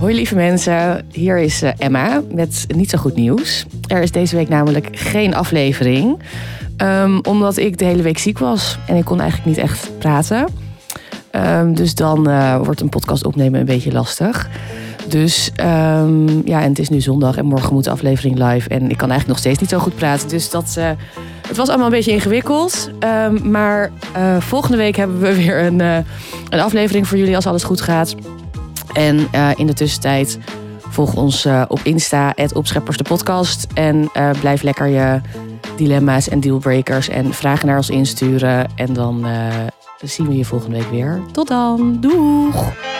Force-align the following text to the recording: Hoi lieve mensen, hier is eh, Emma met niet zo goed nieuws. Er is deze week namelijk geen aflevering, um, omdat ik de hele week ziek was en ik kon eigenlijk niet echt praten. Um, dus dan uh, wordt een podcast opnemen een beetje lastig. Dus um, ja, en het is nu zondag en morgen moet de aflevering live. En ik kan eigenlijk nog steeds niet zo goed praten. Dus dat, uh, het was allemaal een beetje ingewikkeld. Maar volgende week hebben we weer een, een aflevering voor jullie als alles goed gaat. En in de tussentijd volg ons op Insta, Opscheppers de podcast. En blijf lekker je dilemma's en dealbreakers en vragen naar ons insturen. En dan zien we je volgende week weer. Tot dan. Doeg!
Hoi 0.00 0.14
lieve 0.14 0.34
mensen, 0.34 1.06
hier 1.12 1.38
is 1.38 1.62
eh, 1.62 1.70
Emma 1.78 2.22
met 2.30 2.66
niet 2.74 2.90
zo 2.90 2.98
goed 2.98 3.14
nieuws. 3.14 3.66
Er 3.86 4.02
is 4.02 4.10
deze 4.10 4.36
week 4.36 4.48
namelijk 4.48 4.88
geen 4.92 5.34
aflevering, 5.34 6.18
um, 6.76 7.20
omdat 7.22 7.56
ik 7.56 7.78
de 7.78 7.84
hele 7.84 8.02
week 8.02 8.18
ziek 8.18 8.38
was 8.38 8.78
en 8.86 8.96
ik 8.96 9.04
kon 9.04 9.20
eigenlijk 9.20 9.48
niet 9.48 9.64
echt 9.64 9.90
praten. 9.98 10.46
Um, 11.32 11.74
dus 11.74 11.94
dan 11.94 12.28
uh, 12.28 12.56
wordt 12.56 12.80
een 12.80 12.88
podcast 12.88 13.24
opnemen 13.24 13.60
een 13.60 13.66
beetje 13.66 13.92
lastig. 13.92 14.48
Dus 15.08 15.50
um, 15.60 16.46
ja, 16.46 16.62
en 16.62 16.68
het 16.68 16.78
is 16.78 16.88
nu 16.88 17.00
zondag 17.00 17.36
en 17.36 17.44
morgen 17.44 17.72
moet 17.72 17.84
de 17.84 17.90
aflevering 17.90 18.38
live. 18.38 18.68
En 18.68 18.90
ik 18.90 18.96
kan 18.96 19.10
eigenlijk 19.10 19.26
nog 19.26 19.38
steeds 19.38 19.58
niet 19.58 19.70
zo 19.70 19.78
goed 19.78 19.96
praten. 19.96 20.28
Dus 20.28 20.50
dat, 20.50 20.74
uh, 20.78 20.90
het 21.48 21.56
was 21.56 21.68
allemaal 21.68 21.86
een 21.86 21.92
beetje 21.92 22.12
ingewikkeld. 22.12 22.90
Maar 23.42 23.90
volgende 24.38 24.76
week 24.76 24.96
hebben 24.96 25.20
we 25.20 25.34
weer 25.42 25.64
een, 25.64 25.80
een 26.48 26.60
aflevering 26.60 27.08
voor 27.08 27.18
jullie 27.18 27.36
als 27.36 27.46
alles 27.46 27.62
goed 27.62 27.80
gaat. 27.80 28.14
En 28.92 29.28
in 29.56 29.66
de 29.66 29.74
tussentijd 29.74 30.38
volg 30.78 31.14
ons 31.14 31.46
op 31.68 31.80
Insta, 31.82 32.34
Opscheppers 32.54 32.96
de 32.96 33.04
podcast. 33.04 33.66
En 33.74 34.10
blijf 34.40 34.62
lekker 34.62 34.86
je 34.86 35.20
dilemma's 35.76 36.28
en 36.28 36.40
dealbreakers 36.40 37.08
en 37.08 37.34
vragen 37.34 37.66
naar 37.66 37.76
ons 37.76 37.90
insturen. 37.90 38.66
En 38.74 38.92
dan 38.92 39.26
zien 40.02 40.28
we 40.28 40.36
je 40.36 40.44
volgende 40.44 40.76
week 40.76 40.90
weer. 40.90 41.20
Tot 41.32 41.48
dan. 41.48 41.96
Doeg! 42.00 42.91